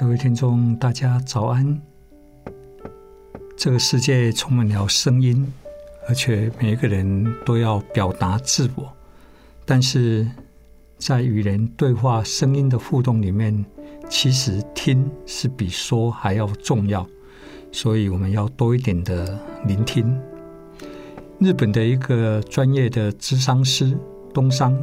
[0.00, 1.78] 各位听众，大家早安。
[3.54, 5.46] 这个世界充满了声音，
[6.08, 8.90] 而且每一个人都要表达自我。
[9.66, 10.26] 但是
[10.96, 13.62] 在与人对话、声音的互动里面，
[14.08, 17.06] 其实听是比说还要重要。
[17.70, 20.18] 所以我们要多一点的聆听。
[21.38, 23.94] 日本的一个专业的咨商师
[24.32, 24.74] 东山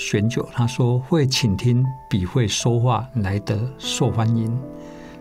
[0.00, 4.50] 选酒他说：“会倾听比会说话来得受欢迎，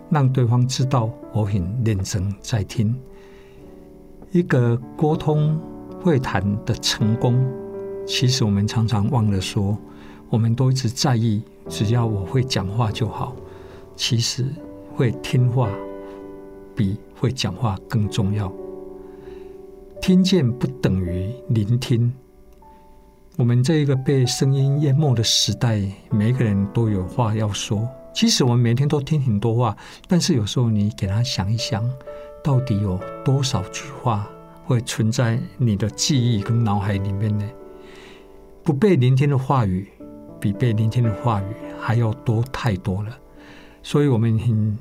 [0.09, 2.98] 让对方知道我很认真在听。
[4.31, 5.59] 一个沟通
[6.02, 7.45] 会谈的成功，
[8.08, 9.78] 其实我们常常忘了说，
[10.30, 13.36] 我们都一直在意，只要我会讲话就好。
[13.98, 14.45] 其实
[14.95, 15.70] 会听话
[16.73, 18.50] 比会讲话更重要。
[20.02, 22.14] 听见不等于聆听。”
[23.40, 27.88] 我们这一个被声音淹没的时代，每一个人都有话要说。
[28.14, 29.78] 其实我们每天都听很多话，
[30.09, 31.90] 但是有时候你给他想一想，
[32.44, 34.28] 到底有多少句话
[34.66, 37.50] 会存在你的记忆跟脑海里面呢？
[38.62, 39.88] 不被聆听的话语，
[40.38, 41.45] 比被聆听的话语
[41.80, 43.17] 还要多太多了。
[43.82, 44.78] 所以，我们很。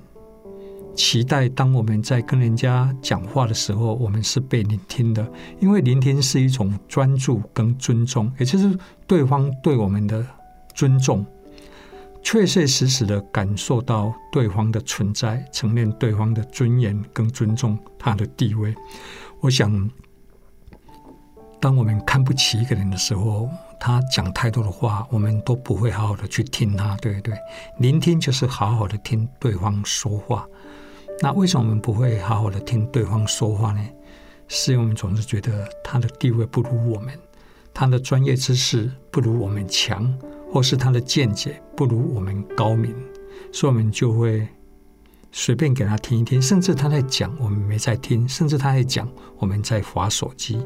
[0.98, 5.24] 期待当我们在跟人家讲话的时候，我们是被聆听的，
[5.60, 10.26] 因为聆听是一种专注跟尊重，也就是对方对我们的
[10.74, 11.24] 尊重，
[12.20, 18.74] 确确实实的感受到对方的存在，承认对方的尊严跟尊重他的地位。
[19.38, 19.88] 我想，
[21.60, 23.48] 当我们看不起一个人的时候，
[23.78, 27.36] 他讲太多的话，我们都不会好好的去听他，对不对？
[27.78, 30.44] 聆听就是好好的听对方说话。
[31.20, 33.80] 那为什么我们不会好好的听对方说话呢？
[34.46, 37.12] 是因为我们总是觉得他的地位不如我们，
[37.74, 40.10] 他的专业知识不如我们强，
[40.50, 42.94] 或是他的见解不如我们高明，
[43.52, 44.48] 所以我们就会
[45.32, 50.64] 随便给他听一听，甚至他在讲，我们没在听；甚至他在讲，我们在划手机。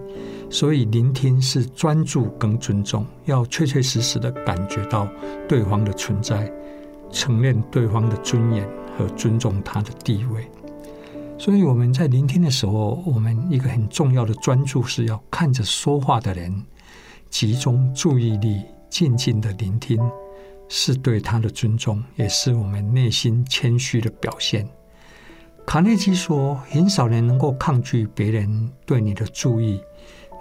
[0.48, 5.08] 所以聆听是专注跟尊重，要确确实实的感觉到
[5.48, 6.48] 对方的存在，
[7.10, 8.68] 承认对方的尊严。
[8.97, 10.47] 和尊重他的地位，
[11.38, 16.64] 所以我们在聆听的时候，我们一个很重要的专注是要看着说话的人，
[17.30, 19.98] 集中注意力，静静的聆听，
[20.69, 24.69] 是对他的尊重，也是我们内心谦虚的表现。
[25.66, 29.80] 卡内基说：“很少人能够抗拒别人对你的注意，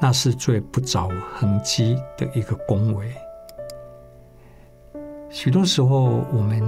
[0.01, 3.12] 那是最不着痕迹的一个恭维。”
[5.31, 6.62] 许多时候，我们。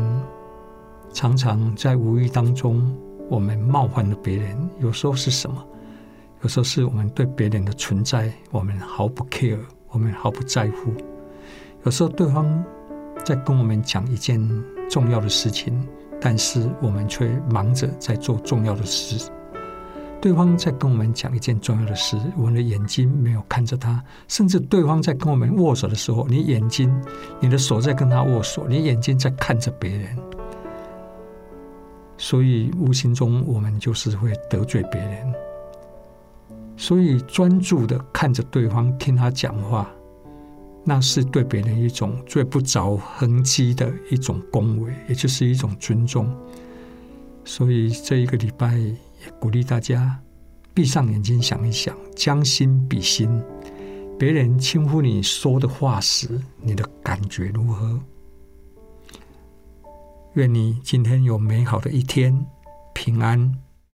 [1.13, 2.91] 常常在无意当中，
[3.29, 4.57] 我们冒犯了别人。
[4.79, 5.63] 有时候是什么？
[6.41, 9.59] 有时候是我们对别人的存在，我们毫不 care，
[9.89, 10.91] 我们毫不在乎。
[11.85, 12.63] 有时候对方
[13.23, 14.41] 在跟我们讲一件
[14.89, 15.87] 重要的事情，
[16.19, 19.29] 但是我们却忙着在做重要的事。
[20.19, 24.03] 对方在跟我们讲一件重要的事，我们的眼睛没有看着他。
[24.27, 26.93] 甚至对方在跟我们握手的时候，你眼睛、
[27.39, 30.17] 你的手在跟他握手，你眼睛在看着别人。
[32.23, 35.33] 所以无形中我们就是会得罪别人，
[36.77, 39.91] 所以专注的看着对方，听他讲话，
[40.85, 46.33] 那是对别人一种最不着痕迹的一种恭维，也就是一种尊重。
[47.43, 48.95] 所以这一个礼拜也
[49.37, 50.17] 鼓励大家
[50.73, 53.43] 闭上眼睛想一想，将心比心，
[54.17, 57.99] 别人轻呼你说的话时，你的感觉如何？
[60.33, 62.45] 愿你今天有美好的一天，
[62.93, 63.62] 平安。